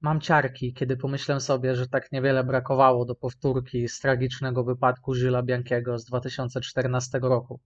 [0.00, 5.42] Mam ciarki, kiedy pomyślę sobie, że tak niewiele brakowało do powtórki z tragicznego wypadku Żyla
[5.42, 7.60] Biankiego z 2014 roku.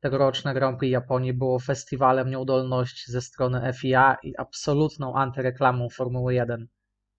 [0.00, 6.68] Tegoroczne Grand Prix Japonii było festiwalem nieudolności ze strony FIA i absolutną antyreklamą Formuły 1.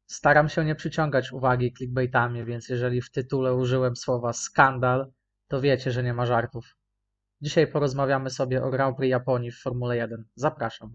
[0.05, 5.11] Staram się nie przyciągać uwagi clickbaitami, więc jeżeli w tytule użyłem słowa skandal,
[5.47, 6.75] to wiecie, że nie ma żartów.
[7.41, 10.25] Dzisiaj porozmawiamy sobie o Grand Prix Japonii w Formule 1.
[10.35, 10.93] Zapraszam.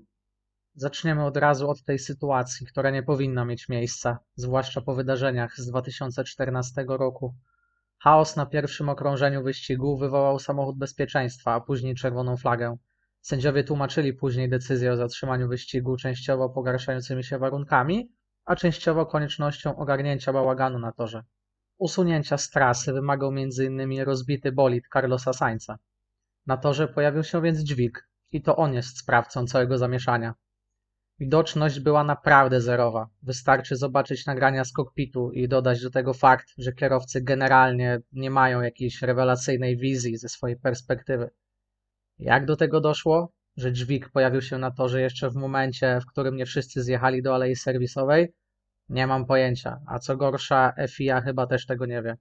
[0.76, 5.66] Zaczniemy od razu od tej sytuacji, która nie powinna mieć miejsca, zwłaszcza po wydarzeniach z
[5.66, 7.34] 2014 roku.
[7.98, 12.76] Chaos na pierwszym okrążeniu wyścigu wywołał samochód bezpieczeństwa, a później czerwoną flagę.
[13.20, 18.12] Sędziowie tłumaczyli później decyzję o zatrzymaniu wyścigu częściowo pogarszającymi się warunkami,
[18.44, 21.24] a częściowo koniecznością ogarnięcia bałaganu na torze.
[21.78, 24.00] Usunięcia z trasy wymagał m.in.
[24.00, 25.78] rozbity bolid Carlosa Sainza.
[26.46, 30.34] Na torze pojawił się więc dźwig i to on jest sprawcą całego zamieszania.
[31.18, 33.08] Widoczność była naprawdę zerowa.
[33.22, 38.60] Wystarczy zobaczyć nagrania z kokpitu i dodać do tego fakt, że kierowcy generalnie nie mają
[38.60, 41.30] jakiejś rewelacyjnej wizji ze swojej perspektywy.
[42.18, 43.32] Jak do tego doszło?
[43.56, 47.34] Że dźwig pojawił się na torze jeszcze w momencie, w którym nie wszyscy zjechali do
[47.34, 48.34] alei serwisowej?
[48.88, 52.16] Nie mam pojęcia, a co gorsza, FIA chyba też tego nie wie.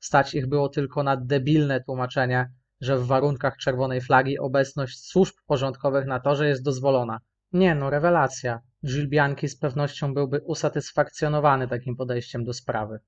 [0.00, 6.06] Stać ich było tylko na debilne tłumaczenie, że w warunkach czerwonej flagi obecność służb porządkowych
[6.06, 7.20] na torze jest dozwolona.
[7.54, 8.60] Nie no, rewelacja.
[8.86, 13.00] Gilles Bianchi z pewnością byłby usatysfakcjonowany takim podejściem do sprawy.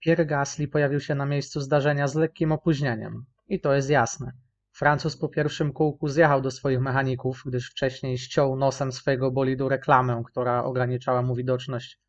[0.00, 3.24] Pierre Gasly pojawił się na miejscu zdarzenia z lekkim opóźnieniem.
[3.48, 4.32] I to jest jasne.
[4.72, 10.22] Francuz po pierwszym kółku zjechał do swoich mechaników, gdyż wcześniej ściął nosem swojego bolidu reklamę,
[10.26, 12.00] która ograniczała mu widoczność.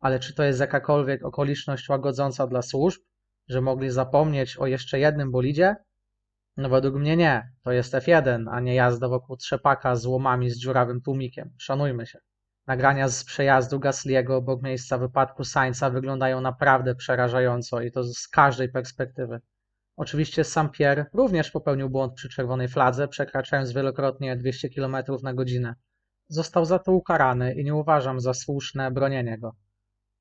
[0.00, 3.00] Ale czy to jest jakakolwiek okoliczność łagodząca dla służb,
[3.48, 5.76] że mogli zapomnieć o jeszcze jednym bolidzie?
[6.58, 7.50] No według mnie nie.
[7.62, 11.54] To jest F1, a nie jazda wokół trzepaka z łomami z dziurawym tłumikiem.
[11.58, 12.18] Szanujmy się.
[12.66, 18.68] Nagrania z przejazdu Gasliego obok miejsca wypadku Sainza wyglądają naprawdę przerażająco i to z każdej
[18.68, 19.40] perspektywy.
[19.96, 25.74] Oczywiście sam Pierre również popełnił błąd przy czerwonej fladze, przekraczając wielokrotnie 200 km na godzinę.
[26.28, 29.52] Został za to ukarany i nie uważam za słuszne bronienie go.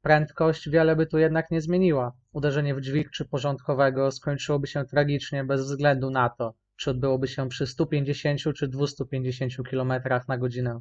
[0.08, 2.14] Prędkość wiele by tu jednak nie zmieniła.
[2.32, 7.50] Uderzenie w dźwig czy porządkowego skończyłoby się tragicznie bez względu na to, czy odbyłoby się
[7.50, 9.94] przy 150 czy 250 km
[10.28, 10.80] na godzinę.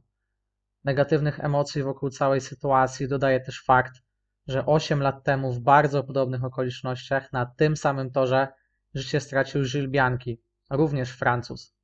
[0.85, 3.93] Negatywnych emocji wokół całej sytuacji dodaje też fakt,
[4.49, 8.49] że 8 lat temu w bardzo podobnych okolicznościach na tym samym torze
[8.95, 11.75] życie stracił Gilles Bianchi, również Francuz.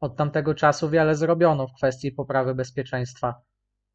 [0.00, 3.34] Od tamtego czasu wiele zrobiono w kwestii poprawy bezpieczeństwa,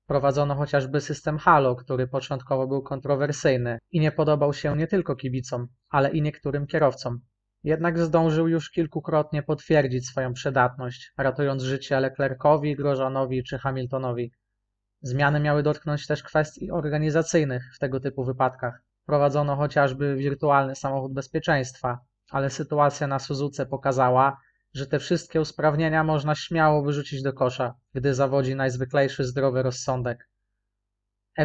[0.07, 5.67] Prowadzono chociażby system Halo, który początkowo był kontrowersyjny i nie podobał się nie tylko kibicom,
[5.89, 7.19] ale i niektórym kierowcom.
[7.63, 14.31] Jednak zdążył już kilkukrotnie potwierdzić swoją przydatność, ratując życie Leclercowi, Grosjeanowi czy Hamiltonowi.
[15.01, 18.81] Zmiany miały dotknąć też kwestii organizacyjnych w tego typu wypadkach.
[19.05, 21.99] Prowadzono chociażby wirtualny samochód bezpieczeństwa,
[22.31, 24.37] ale sytuacja na Suzuce pokazała,
[24.77, 30.29] że te wszystkie usprawnienia można śmiało wyrzucić do kosza, gdy zawodzi najzwyklejszy zdrowy rozsądek.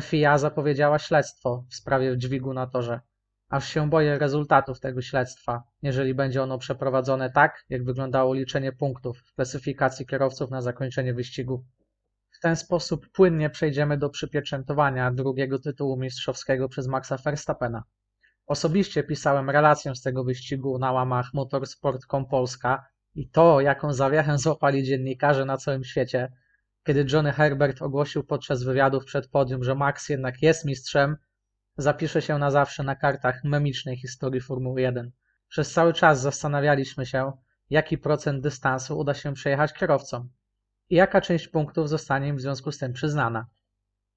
[0.01, 3.01] FIA zapowiedziała śledztwo w sprawie dźwigu na torze.
[3.49, 9.19] Aż się boję rezultatów tego śledztwa, jeżeli będzie ono przeprowadzone tak, jak wyglądało liczenie punktów
[9.19, 11.65] w klasyfikacji kierowców na zakończenie wyścigu.
[12.31, 17.83] W ten sposób płynnie przejdziemy do przypieczętowania drugiego tytułu mistrzowskiego przez Maxa Verstappena.
[18.47, 24.85] Osobiście pisałem relację z tego wyścigu na łamach Motorsport.com Polska i to, jaką zawiechę złapali
[24.85, 26.33] dziennikarze na całym świecie,
[26.85, 31.17] kiedy Johnny Herbert ogłosił podczas wywiadów przed podium, że Max jednak jest mistrzem,
[31.77, 35.13] zapisze się na zawsze na kartach memicznej historii Formuły 1.
[35.49, 37.33] Przez cały czas zastanawialiśmy się,
[37.71, 40.29] jaki procent dystansu uda się przejechać kierowcom
[40.91, 43.47] i jaka część punktów zostanie im w związku z tym przyznana.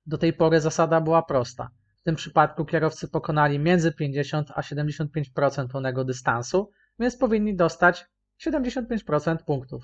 [0.06, 1.70] Do tej pory zasada była prosta.
[1.98, 8.06] W tym przypadku kierowcy pokonali między 50 a 75% pełnego dystansu, więc powinni dostać
[8.42, 9.84] 75% punktów.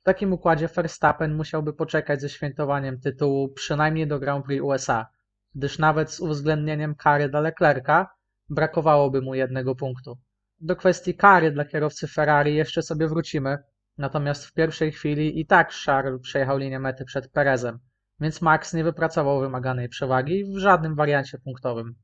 [0.00, 5.06] W takim układzie Verstappen musiałby poczekać ze świętowaniem tytułu przynajmniej do Grand Prix USA,
[5.54, 8.08] gdyż nawet z uwzględnieniem kary dla Leclerca
[8.48, 10.18] brakowałoby mu jednego punktu.
[10.60, 13.58] Do kwestii kary dla kierowcy Ferrari jeszcze sobie wrócimy,
[13.98, 17.78] natomiast w pierwszej chwili i tak Charles przejechał linię mety przed Perezem,
[18.20, 21.94] więc Max nie wypracował wymaganej przewagi w żadnym wariancie punktowym.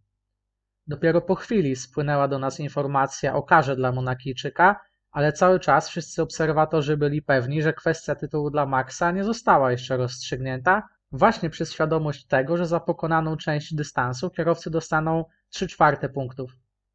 [0.87, 4.81] Dopiero po chwili spłynęła do nas informacja o karze dla Monakijczyka
[5.16, 9.96] ale cały czas wszyscy obserwatorzy byli pewni, że kwestia tytułu dla Maxa nie została jeszcze
[9.96, 10.82] rozstrzygnięta,
[11.12, 16.52] właśnie przez świadomość tego, że za pokonaną część dystansu kierowcy dostaną 3 czwarte punktów.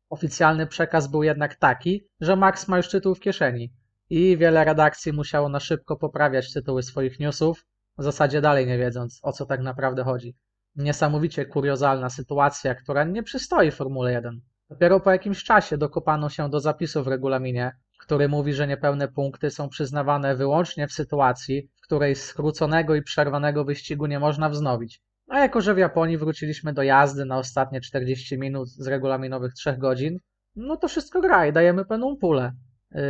[0.09, 3.73] Oficjalny przekaz był jednak taki, że Max ma już tytuł w kieszeni
[4.09, 7.65] i wiele redakcji musiało na szybko poprawiać tytuły swoich newsów,
[7.97, 10.35] w zasadzie dalej nie wiedząc, o co tak naprawdę chodzi.
[10.75, 14.41] Niesamowicie kuriozalna sytuacja, która nie przystoi Formule 1.
[14.69, 17.71] Dopiero po jakimś czasie dokopano się do zapisu w regulaminie,
[18.01, 23.65] który mówi, że niepełne punkty są przyznawane wyłącznie w sytuacji, w której skróconego i przerwanego
[23.65, 25.01] wyścigu nie można wznowić.
[25.27, 29.77] A jako, że w Japonii wróciliśmy do jazdy na ostatnie 40 minut z regulaminowych 3
[29.77, 30.19] godzin,
[30.55, 32.51] no to wszystko gra i dajemy pełną pulę.
[32.91, 33.01] Yy,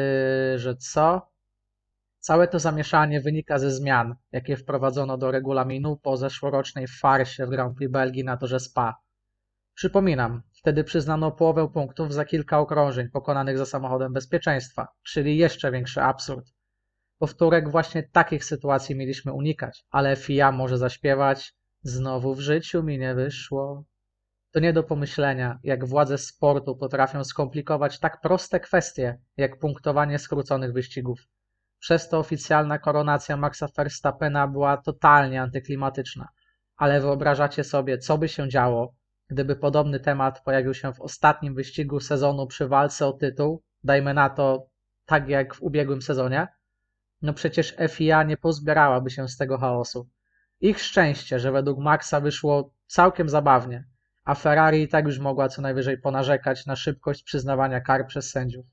[0.60, 1.32] że co?
[2.20, 7.78] Całe to zamieszanie wynika ze zmian, jakie wprowadzono do regulaminu po zeszłorocznej farsie w Grand
[7.78, 8.96] Prix Belgii na torze Spa.
[9.82, 16.02] Przypominam, wtedy przyznano połowę punktów za kilka okrążeń pokonanych za samochodem bezpieczeństwa, czyli jeszcze większy
[16.02, 16.46] absurd.
[17.18, 23.16] Powtórek właśnie takich sytuacji mieliśmy unikać, ale FIA może zaśpiewać Znowu w życiu mi nie
[23.16, 23.86] wyszło.
[24.52, 30.74] To nie do pomyślenia, jak władze sportu potrafią skomplikować tak proste kwestie, jak punktowanie skróconych
[30.74, 31.20] wyścigów.
[31.80, 36.28] Przez to oficjalna koronacja Maxa Verstappena była totalnie antyklimatyczna.
[36.76, 38.94] Ale wyobrażacie sobie, co by się działo,
[39.32, 44.30] gdyby podobny temat pojawił się w ostatnim wyścigu sezonu przy walce o tytuł, dajmy na
[44.30, 44.68] to
[45.06, 46.48] tak jak w ubiegłym sezonie?
[47.22, 50.10] No przecież FIA nie pozbierałaby się z tego chaosu.
[50.62, 53.88] Ich szczęście, że według Maxa wyszło całkiem zabawnie,
[54.26, 58.66] a Ferrari i tak już mogła co najwyżej ponarzekać na szybkość przyznawania kar przez sędziów.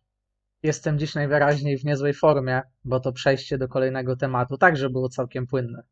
[0.62, 5.46] Jestem dziś najwyraźniej w niezłej formie, bo to przejście do kolejnego tematu także było całkiem
[5.46, 5.82] płynne.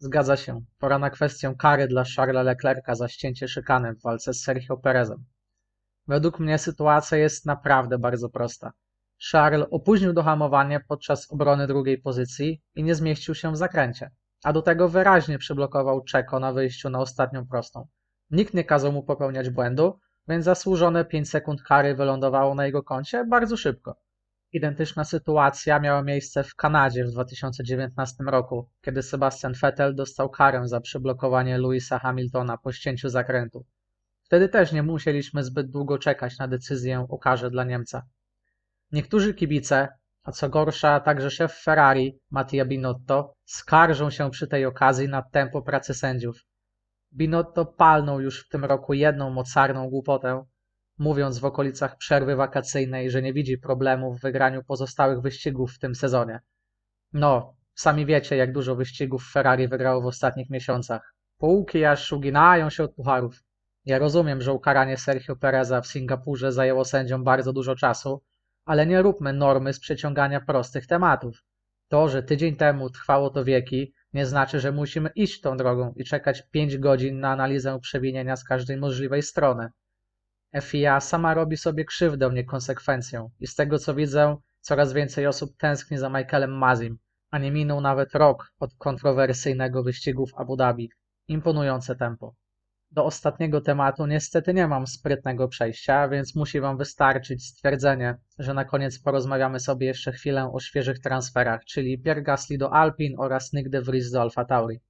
[0.00, 4.42] Zgadza się, pora na kwestię kary dla Charlesa Leclerca za ścięcie szykanem w walce z
[4.42, 5.24] Sergio Perezem.
[6.06, 8.72] Według mnie sytuacja jest naprawdę bardzo prosta.
[9.30, 14.10] Charles opóźnił dohamowanie podczas obrony drugiej pozycji i nie zmieścił się w zakręcie,
[14.44, 17.86] a do tego wyraźnie przyblokował Czeko na wyjściu na ostatnią prostą.
[18.30, 19.98] Nikt nie kazał mu popełniać błędu,
[20.28, 23.96] więc zasłużone 5 sekund kary wylądowało na jego koncie bardzo szybko.
[24.52, 30.80] Identyczna sytuacja miała miejsce w Kanadzie w 2019 roku, kiedy Sebastian Vettel dostał karę za
[30.80, 33.64] przyblokowanie Louisa Hamiltona po ścięciu zakrętu.
[34.22, 38.02] Wtedy też nie musieliśmy zbyt długo czekać na decyzję o karze dla Niemca.
[38.92, 39.88] Niektórzy kibice,
[40.22, 45.62] a co gorsza także szef Ferrari, Mattia Binotto, skarżą się przy tej okazji na tempo
[45.62, 46.44] pracy sędziów.
[47.12, 50.44] Binotto palnął już w tym roku jedną mocarną głupotę,
[50.98, 55.94] mówiąc w okolicach przerwy wakacyjnej, że nie widzi problemu w wygraniu pozostałych wyścigów w tym
[55.94, 56.40] sezonie.
[57.12, 61.14] No, sami wiecie, jak dużo wyścigów Ferrari wygrało w ostatnich miesiącach.
[61.38, 63.42] Półki aż uginają się od pucharów.
[63.84, 68.22] Ja rozumiem, że ukaranie Sergio Pereza w Singapurze zajęło sędziom bardzo dużo czasu,
[68.64, 71.44] ale nie róbmy normy z przeciągania prostych tematów.
[71.88, 76.04] To, że tydzień temu trwało to wieki, nie znaczy, że musimy iść tą drogą i
[76.04, 79.70] czekać 5 godzin na analizę przewinienia z każdej możliwej strony.
[80.62, 85.98] FIA sama robi sobie krzywdę niekonsekwencją i z tego co widzę, coraz więcej osób tęskni
[85.98, 86.98] za Michaelem Mazim,
[87.30, 90.90] a nie minął nawet rok od kontrowersyjnego wyścigu w Abu Dhabi.
[91.28, 92.34] Imponujące tempo.
[92.90, 98.64] Do ostatniego tematu niestety nie mam sprytnego przejścia, więc musi Wam wystarczyć stwierdzenie, że na
[98.64, 103.68] koniec porozmawiamy sobie jeszcze chwilę o świeżych transferach, czyli Pierre Gasly do Alpin oraz Nick
[103.68, 104.80] de Vries do Alfa Tauri.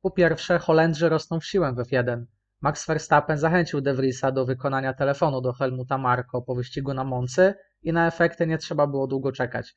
[0.00, 2.24] Po pierwsze, Holendrzy rosną w siłę w F1.
[2.62, 7.54] Max Verstappen zachęcił De Vriesa do wykonania telefonu do Helmuta Marko po wyścigu na Moncy
[7.82, 9.76] i na efekty nie trzeba było długo czekać.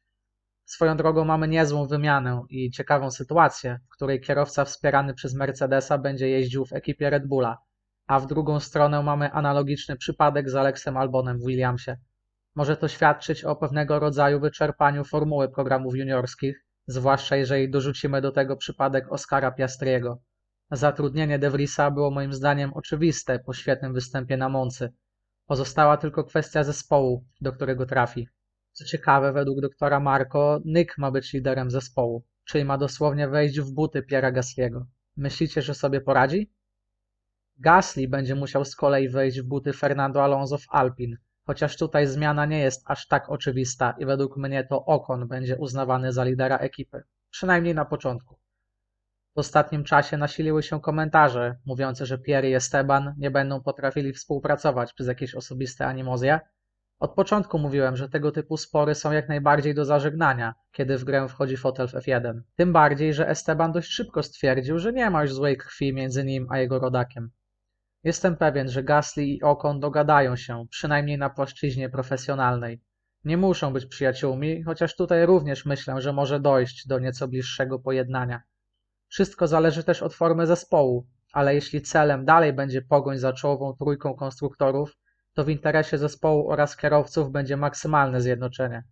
[0.65, 6.29] Swoją drogą mamy niezłą wymianę i ciekawą sytuację, w której kierowca wspierany przez Mercedesa będzie
[6.29, 7.57] jeździł w ekipie Red Bulla,
[8.07, 11.97] a w drugą stronę mamy analogiczny przypadek z Alexem Albonem w Williamsie.
[12.55, 18.57] Może to świadczyć o pewnego rodzaju wyczerpaniu formuły programów juniorskich, zwłaszcza jeżeli dorzucimy do tego
[18.57, 20.19] przypadek Oscara Piastriego.
[20.71, 24.93] Zatrudnienie De Vriesa było moim zdaniem oczywiste po świetnym występie na Moncy.
[25.45, 28.27] Pozostała tylko kwestia zespołu, do którego trafi.
[28.71, 33.73] Co ciekawe, według doktora Marco, Nick ma być liderem zespołu, czyli ma dosłownie wejść w
[33.73, 34.85] buty Piera Gasly'ego.
[35.17, 36.51] Myślicie, że sobie poradzi?
[37.57, 42.45] Gasly będzie musiał z kolei wejść w buty Fernando Alonso w Alpin, chociaż tutaj zmiana
[42.45, 47.03] nie jest aż tak oczywista i według mnie to Ocon będzie uznawany za lidera ekipy,
[47.29, 48.39] przynajmniej na początku.
[49.35, 54.93] W ostatnim czasie nasiliły się komentarze mówiące, że Pierre i Esteban nie będą potrafili współpracować
[54.93, 56.39] przez jakieś osobiste animozje,
[56.99, 61.27] od początku mówiłem, że tego typu spory są jak najbardziej do zażegnania, kiedy w grę
[61.27, 62.41] wchodzi fotel w F1.
[62.55, 66.47] Tym bardziej, że Esteban dość szybko stwierdził, że nie ma już złej krwi między nim
[66.49, 67.31] a jego rodakiem.
[68.03, 72.81] Jestem pewien, że Gasly i Ocon dogadają się, przynajmniej na płaszczyźnie profesjonalnej.
[73.25, 78.41] Nie muszą być przyjaciółmi, chociaż tutaj również myślę, że może dojść do nieco bliższego pojednania.
[79.15, 84.13] Wszystko zależy też od formy zespołu, ale jeśli celem dalej będzie pogoń za czołową trójką
[84.13, 84.97] konstruktorów,
[85.33, 88.83] to w interesie zespołu oraz kierowców będzie maksymalne zjednoczenie.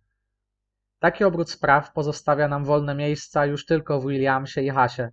[0.98, 5.10] Taki obrót spraw pozostawia nam wolne miejsca już tylko w Williamsie i Hasie.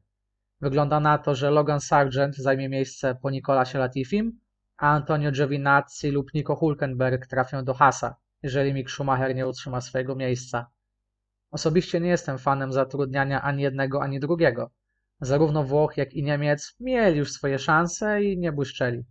[0.61, 4.39] Wygląda na to, że Logan Sargent zajmie miejsce po Nicolasie Latifim,
[4.77, 10.15] a Antonio Giovinazzi lub Nico Hulkenberg trafią do Hasa, jeżeli Mick Schumacher nie utrzyma swojego
[10.15, 10.65] miejsca.
[11.51, 14.71] Osobiście nie jestem fanem zatrudniania ani jednego, ani drugiego.
[15.21, 19.05] Zarówno Włoch, jak i Niemiec mieli już swoje szanse i nie błyszczeli.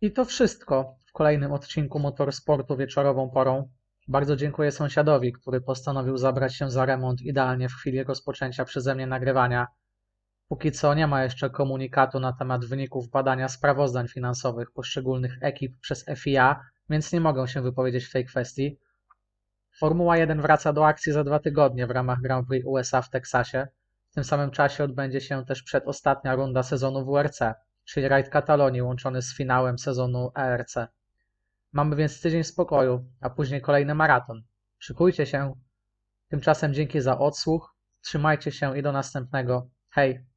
[0.00, 3.68] I to wszystko w kolejnym odcinku Motorsportu wieczorową porą.
[4.08, 9.06] Bardzo dziękuję sąsiadowi, który postanowił zabrać się za remont idealnie w chwili rozpoczęcia przeze mnie
[9.06, 9.66] nagrywania.
[10.48, 16.04] Póki co nie ma jeszcze komunikatu na temat wyników badania sprawozdań finansowych poszczególnych ekip przez
[16.16, 18.78] FIA, więc nie mogę się wypowiedzieć w tej kwestii.
[19.78, 23.68] Formuła 1 wraca do akcji za dwa tygodnie w ramach Grand Prix USA w Teksasie.
[24.10, 27.38] W tym samym czasie odbędzie się też przedostatnia runda sezonu WRC,
[27.84, 30.74] czyli rajd Katalonii łączony z finałem sezonu ERC.
[31.72, 34.42] Mamy więc tydzień spokoju, a później kolejny maraton.
[34.78, 35.54] Szykujcie się.
[36.28, 37.74] Tymczasem dzięki za odsłuch.
[38.00, 39.70] Trzymajcie się i do następnego.
[39.90, 40.27] Hej!